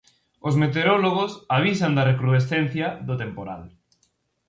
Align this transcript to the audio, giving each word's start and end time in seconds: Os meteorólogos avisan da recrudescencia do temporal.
Os 0.47 0.55
meteorólogos 0.61 1.31
avisan 1.57 1.95
da 1.97 2.07
recrudescencia 2.11 2.87
do 3.07 3.15
temporal. 3.23 3.63